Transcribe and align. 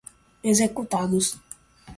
executados 0.51 1.33